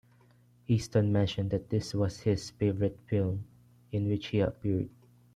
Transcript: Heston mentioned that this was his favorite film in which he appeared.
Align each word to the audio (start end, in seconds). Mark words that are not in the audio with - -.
Heston 0.67 1.11
mentioned 1.11 1.51
that 1.51 1.69
this 1.69 1.93
was 1.93 2.21
his 2.21 2.49
favorite 2.49 2.97
film 3.05 3.43
in 3.91 4.07
which 4.07 4.29
he 4.29 4.39
appeared. 4.39 4.89